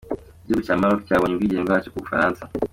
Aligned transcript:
Igihugu 0.43 0.65
cya 0.67 0.79
Maroc 0.81 0.99
cyabonye 1.07 1.33
ubwigenge 1.33 1.63
bwacyo 1.65 1.89
ku 1.91 2.01
Bufaransa. 2.03 2.41